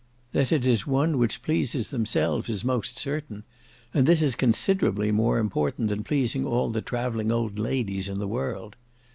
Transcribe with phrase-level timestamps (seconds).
[0.31, 3.43] That it is one which pleases themselves is most certain,
[3.93, 8.27] and this is considerably more important than pleasing all the travelling old ladies in the
[8.27, 8.75] world.